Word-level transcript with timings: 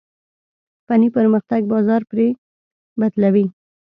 فني 0.87 1.09
پرمختګ 1.17 1.61
بازار 1.73 2.01
پرې 2.11 2.27
بدلوي. 2.99 3.45